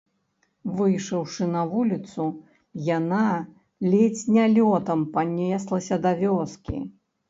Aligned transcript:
Выйшаўшы 0.79 1.49
на 1.57 1.61
вуліцу, 1.75 2.25
яна 2.97 3.29
ледзь 3.93 4.27
не 4.35 4.49
лётам 4.59 5.09
панеслася 5.17 6.05
да 6.05 6.11
вёскі. 6.29 6.87